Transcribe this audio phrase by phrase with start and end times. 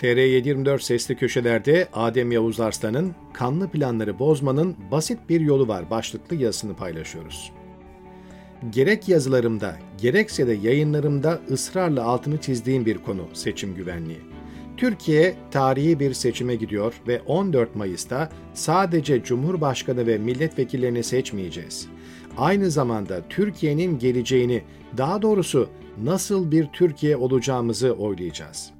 [0.00, 6.76] TR724 sesli köşelerde Adem Yavuz Arslan'ın Kanlı Planları Bozmanın Basit Bir Yolu Var başlıklı yazısını
[6.76, 7.52] paylaşıyoruz.
[8.70, 14.20] Gerek yazılarımda, gerekse de yayınlarımda ısrarla altını çizdiğim bir konu seçim güvenliği.
[14.76, 21.88] Türkiye tarihi bir seçime gidiyor ve 14 Mayıs'ta sadece Cumhurbaşkanı ve milletvekillerini seçmeyeceğiz.
[22.38, 24.62] Aynı zamanda Türkiye'nin geleceğini,
[24.96, 25.68] daha doğrusu
[26.02, 28.79] nasıl bir Türkiye olacağımızı oylayacağız.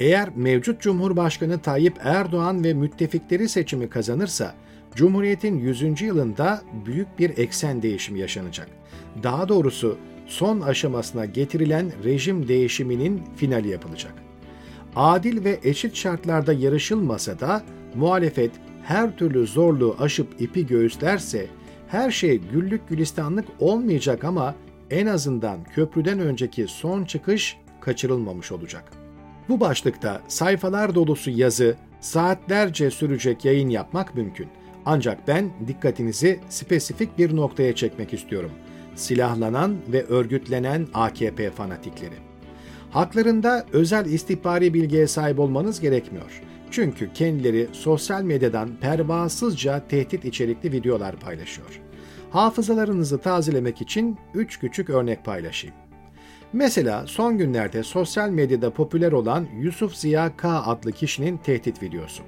[0.00, 4.54] Eğer mevcut Cumhurbaşkanı Tayyip Erdoğan ve müttefikleri seçimi kazanırsa,
[4.94, 6.02] Cumhuriyet'in 100.
[6.02, 8.68] yılında büyük bir eksen değişimi yaşanacak.
[9.22, 14.14] Daha doğrusu son aşamasına getirilen rejim değişiminin finali yapılacak.
[14.96, 17.62] Adil ve eşit şartlarda yarışılmasa da
[17.94, 18.50] muhalefet
[18.82, 21.46] her türlü zorluğu aşıp ipi göğüslerse
[21.88, 24.54] her şey güllük gülistanlık olmayacak ama
[24.90, 29.01] en azından köprüden önceki son çıkış kaçırılmamış olacak.''
[29.48, 34.48] Bu başlıkta sayfalar dolusu yazı, saatlerce sürecek yayın yapmak mümkün.
[34.86, 38.50] Ancak ben dikkatinizi spesifik bir noktaya çekmek istiyorum.
[38.94, 42.14] Silahlanan ve örgütlenen AKP fanatikleri.
[42.90, 46.42] Haklarında özel istihbari bilgiye sahip olmanız gerekmiyor.
[46.70, 51.80] Çünkü kendileri sosyal medyadan pervasızca tehdit içerikli videolar paylaşıyor.
[52.30, 55.81] Hafızalarınızı tazelemek için 3 küçük örnek paylaşayım.
[56.52, 62.22] Mesela son günlerde sosyal medyada popüler olan Yusuf Ziya K adlı kişinin tehdit videosu.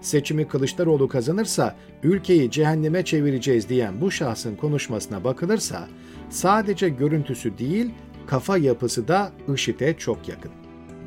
[0.00, 5.88] Seçimi Kılıçdaroğlu kazanırsa ülkeyi cehenneme çevireceğiz diyen bu şahsın konuşmasına bakılırsa
[6.30, 7.90] sadece görüntüsü değil
[8.26, 10.52] kafa yapısı da IŞİD'e çok yakın.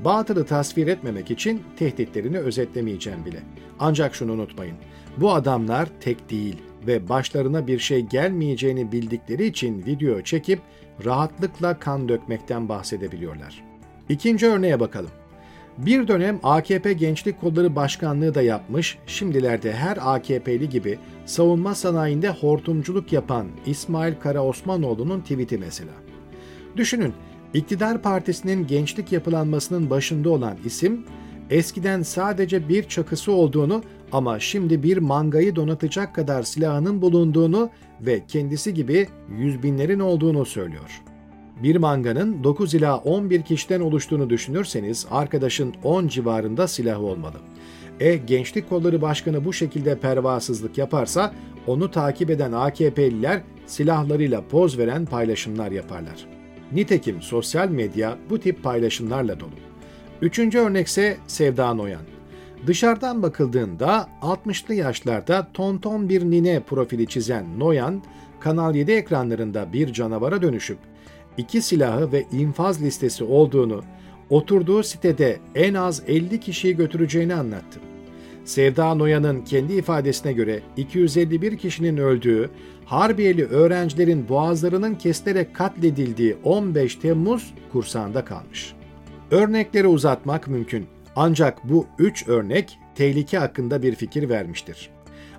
[0.06, 3.40] Batılı tasvir etmemek için tehditlerini özetlemeyeceğim bile.
[3.80, 4.76] Ancak şunu unutmayın.
[5.18, 6.56] Bu adamlar tek değil
[6.88, 10.60] ve başlarına bir şey gelmeyeceğini bildikleri için video çekip
[11.06, 13.64] rahatlıkla kan dökmekten bahsedebiliyorlar.
[14.10, 15.12] İkinci örneğe bakalım.
[15.78, 23.14] Bir dönem AKP Gençlik Kolları Başkanlığı da yapmış, şimdilerde her AKP'li gibi savunma sanayinde hortumculuk
[23.14, 25.92] yapan İsmail Kara Osmanoğlu'nun tweet'i mesela.
[26.78, 27.14] Düşünün,
[27.54, 31.06] iktidar partisinin gençlik yapılanmasının başında olan isim,
[31.50, 37.70] eskiden sadece bir çakısı olduğunu ama şimdi bir mangayı donatacak kadar silahının bulunduğunu
[38.02, 41.02] ve kendisi gibi yüz binlerin olduğunu söylüyor.
[41.64, 47.38] Bir manganın 9 ila 11 kişiden oluştuğunu düşünürseniz arkadaşın 10 civarında silahı olmalı.
[48.00, 51.34] E Gençlik Kolları Başkanı bu şekilde pervasızlık yaparsa
[51.68, 56.26] onu takip eden AKP'liler silahlarıyla poz veren paylaşımlar yaparlar.
[56.72, 59.67] Nitekim sosyal medya bu tip paylaşımlarla dolu.
[60.22, 62.02] Üçüncü örnekse Sevda Noyan.
[62.68, 68.04] Dışarıdan bakıldığında 60'lı yaşlarda tonton bir nine profili çizen Noyan,
[68.40, 70.78] Kanal 7 ekranlarında bir canavara dönüşüp
[71.38, 73.84] iki silahı ve infaz listesi olduğunu,
[74.30, 77.80] oturduğu sitede en az 50 kişiyi götüreceğini anlattı.
[78.46, 82.50] Sevda Noyan'ın kendi ifadesine göre 251 kişinin öldüğü,
[82.86, 88.74] Harbiyeli öğrencilerin boğazlarının kesilerek katledildiği 15 Temmuz kursağında kalmış.
[89.32, 90.86] Örnekleri uzatmak mümkün.
[91.16, 94.90] Ancak bu üç örnek tehlike hakkında bir fikir vermiştir.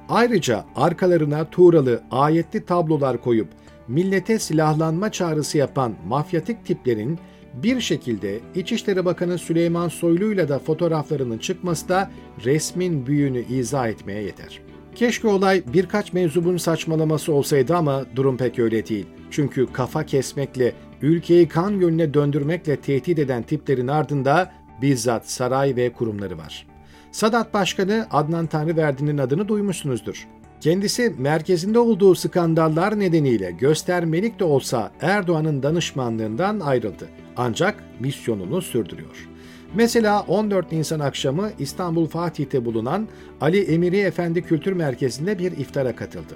[0.08, 3.48] Ayrıca arkalarına tuğralı, ayetli tablolar koyup
[3.88, 7.18] millete silahlanma çağrısı yapan mafyatik tiplerin
[7.54, 12.10] bir şekilde İçişleri Bakanı Süleyman Soylu'yla da fotoğraflarının çıkması da
[12.44, 14.60] resmin büyüğünü izah etmeye yeter.
[14.94, 19.06] Keşke olay birkaç mevzubun saçmalaması olsaydı ama durum pek öyle değil.
[19.30, 20.72] Çünkü kafa kesmekle,
[21.02, 26.66] ülkeyi kan gölüne döndürmekle tehdit eden tiplerin ardında bizzat saray ve kurumları var.
[27.12, 30.28] Sadat Başkanı Adnan Tanrıverdi'nin adını duymuşsunuzdur.
[30.60, 37.08] Kendisi merkezinde olduğu skandallar nedeniyle göstermelik de olsa Erdoğan'ın danışmanlığından ayrıldı.
[37.36, 39.28] Ancak misyonunu sürdürüyor.
[39.74, 43.08] Mesela 14 Nisan akşamı İstanbul Fatih'te bulunan
[43.40, 46.34] Ali Emiri Efendi Kültür Merkezi'nde bir iftara katıldı.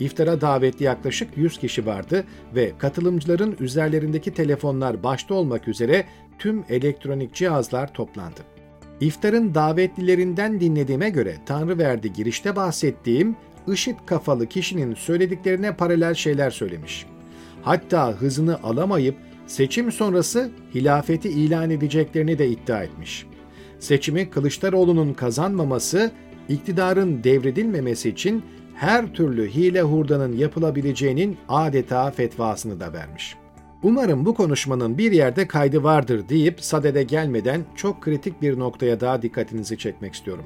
[0.00, 6.04] İftara davetli yaklaşık 100 kişi vardı ve katılımcıların üzerlerindeki telefonlar başta olmak üzere
[6.38, 8.40] tüm elektronik cihazlar toplandı.
[9.00, 13.36] İftarın davetlilerinden dinlediğime göre Tanrı verdi girişte bahsettiğim
[13.68, 17.06] IŞİD kafalı kişinin söylediklerine paralel şeyler söylemiş.
[17.62, 19.16] Hatta hızını alamayıp
[19.52, 23.26] seçim sonrası hilafeti ilan edeceklerini de iddia etmiş.
[23.78, 26.10] Seçimi Kılıçdaroğlu'nun kazanmaması,
[26.48, 28.42] iktidarın devredilmemesi için
[28.74, 33.36] her türlü hile hurdanın yapılabileceğinin adeta fetvasını da vermiş.
[33.82, 39.22] Umarım bu konuşmanın bir yerde kaydı vardır deyip sadede gelmeden çok kritik bir noktaya daha
[39.22, 40.44] dikkatinizi çekmek istiyorum.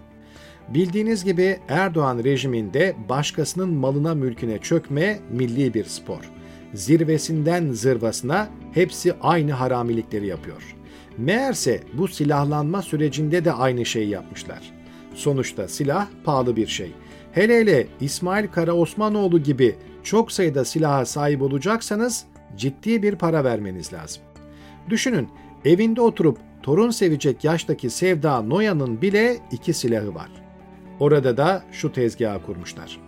[0.69, 6.36] Bildiğiniz gibi Erdoğan rejiminde başkasının malına mülküne çökme milli bir spor.
[6.75, 10.77] Zirvesinden zırvasına hepsi aynı haramilikleri yapıyor.
[11.19, 14.73] Meğerse bu silahlanma sürecinde de aynı şeyi yapmışlar.
[15.15, 16.93] Sonuçta silah pahalı bir şey.
[17.33, 22.25] Hele hele İsmail Karaosmanoğlu gibi çok sayıda silaha sahip olacaksanız
[22.57, 24.23] ciddi bir para vermeniz lazım.
[24.91, 25.29] Düşünün,
[25.65, 30.31] evinde oturup torun sevecek yaştaki Sevda Noyan'ın bile iki silahı var.
[31.01, 33.01] Orada da şu tezgahı kurmuşlar.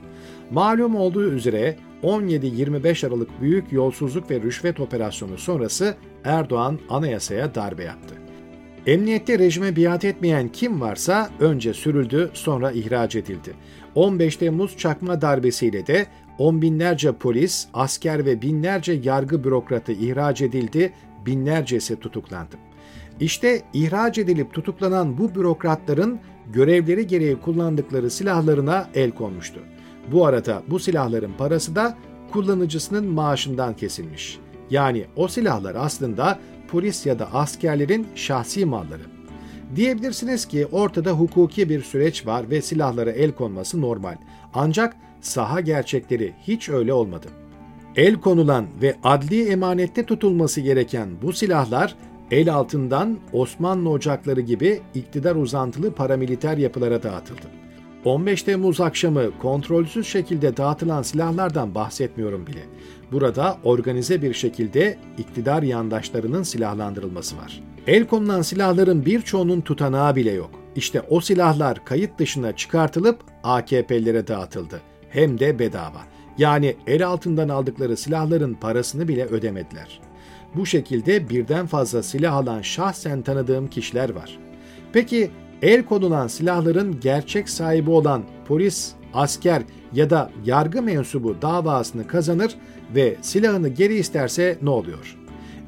[0.50, 8.14] Malum olduğu üzere 17-25 Aralık büyük yolsuzluk ve rüşvet operasyonu sonrası Erdoğan anayasaya darbe yaptı.
[8.86, 13.54] Emniyette rejime biat etmeyen kim varsa önce sürüldü sonra ihraç edildi.
[13.94, 16.06] 15 Temmuz çakma darbesiyle de
[16.38, 20.92] on binlerce polis, asker ve binlerce yargı bürokratı ihraç edildi,
[21.26, 22.56] binlercesi tutuklandı.
[23.20, 26.20] İşte ihraç edilip tutuklanan bu bürokratların
[26.52, 29.60] görevleri gereği kullandıkları silahlarına el konmuştu.
[30.12, 31.96] Bu arada bu silahların parası da
[32.32, 34.38] kullanıcısının maaşından kesilmiş.
[34.70, 36.38] Yani o silahlar aslında
[36.68, 39.02] polis ya da askerlerin şahsi malları.
[39.76, 44.16] Diyebilirsiniz ki ortada hukuki bir süreç var ve silahlara el konması normal.
[44.54, 47.26] Ancak saha gerçekleri hiç öyle olmadı.
[47.96, 51.94] El konulan ve adli emanette tutulması gereken bu silahlar
[52.30, 57.67] el altından Osmanlı ocakları gibi iktidar uzantılı paramiliter yapılara dağıtıldı.
[58.08, 62.60] 15 Temmuz akşamı kontrolsüz şekilde dağıtılan silahlardan bahsetmiyorum bile.
[63.12, 67.62] Burada organize bir şekilde iktidar yandaşlarının silahlandırılması var.
[67.86, 70.50] El konulan silahların birçoğunun tutanağı bile yok.
[70.76, 74.80] İşte o silahlar kayıt dışına çıkartılıp AKP'lere dağıtıldı.
[75.10, 76.02] Hem de bedava.
[76.38, 80.00] Yani el altından aldıkları silahların parasını bile ödemediler.
[80.54, 84.38] Bu şekilde birden fazla silah alan şahsen tanıdığım kişiler var.
[84.92, 85.30] Peki
[85.62, 89.62] el konulan silahların gerçek sahibi olan polis, asker
[89.92, 92.54] ya da yargı mensubu davasını kazanır
[92.94, 95.16] ve silahını geri isterse ne oluyor?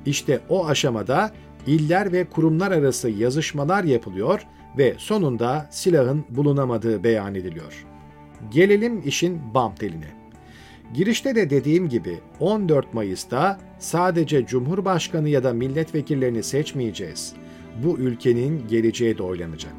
[0.07, 1.31] İşte o aşamada
[1.67, 4.41] iller ve kurumlar arası yazışmalar yapılıyor
[4.79, 7.87] ve sonunda silahın bulunamadığı beyan ediliyor.
[8.51, 10.11] Gelelim işin bam teline.
[10.95, 17.33] Girişte de dediğim gibi 14 Mayıs'ta sadece Cumhurbaşkanı ya da milletvekillerini seçmeyeceğiz.
[17.85, 19.75] Bu ülkenin geleceği de oylanacak.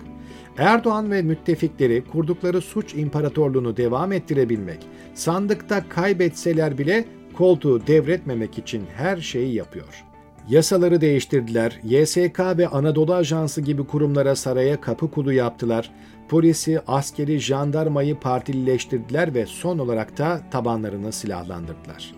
[0.58, 4.80] Erdoğan ve müttefikleri kurdukları suç imparatorluğunu devam ettirebilmek,
[5.14, 10.04] sandıkta kaybetseler bile koltuğu devretmemek için her şeyi yapıyor.
[10.50, 15.92] Yasaları değiştirdiler, YSK ve Anadolu Ajansı gibi kurumlara saraya kapı kulu yaptılar,
[16.30, 22.14] polisi, askeri, jandarmayı partilileştirdiler ve son olarak da tabanlarını silahlandırdılar.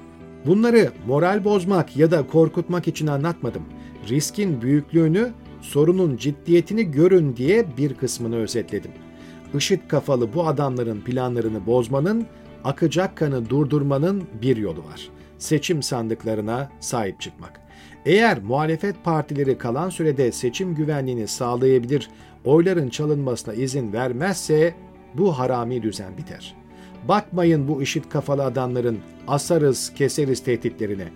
[0.45, 3.63] Bunları moral bozmak ya da korkutmak için anlatmadım.
[4.09, 5.31] Riskin büyüklüğünü,
[5.63, 8.92] sorunun ciddiyetini görün diye bir kısmını özetledim.
[9.57, 12.25] Işıt kafalı bu adamların planlarını bozmanın,
[12.63, 15.10] akacak kanı durdurmanın bir yolu var.
[15.38, 17.62] Seçim sandıklarına sahip çıkmak.
[18.06, 22.10] Eğer muhalefet partileri kalan sürede seçim güvenliğini sağlayabilir,
[22.45, 24.75] oyların çalınmasına izin vermezse
[25.13, 26.56] bu harami düzen biter.
[27.07, 31.07] Bakmayın bu işit kafalı adamların asarız keseriz tehditlerine.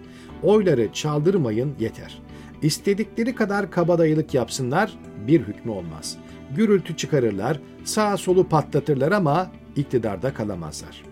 [0.43, 2.26] Oyları çaldırmayın yeter.
[2.61, 6.17] İstedikleri kadar kabadayılık yapsınlar bir hükmü olmaz.
[6.55, 11.03] Gürültü çıkarırlar, sağ solu patlatırlar ama iktidarda kalamazlar.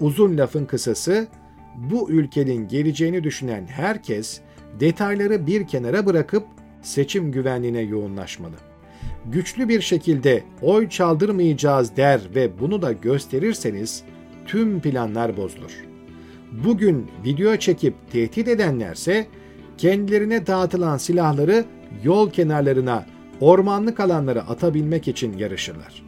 [0.00, 1.28] Uzun lafın kısası
[1.76, 4.40] bu ülkenin geleceğini düşünen herkes
[4.80, 6.46] detayları bir kenara bırakıp
[6.82, 8.56] seçim güvenliğine yoğunlaşmalı.
[9.26, 14.02] Güçlü bir şekilde oy çaldırmayacağız der ve bunu da gösterirseniz
[14.46, 15.84] tüm planlar bozulur.
[16.64, 19.26] Bugün video çekip tehdit edenlerse
[19.78, 21.64] kendilerine dağıtılan silahları
[22.04, 23.06] yol kenarlarına,
[23.40, 26.02] ormanlık alanlara atabilmek için yarışırlar.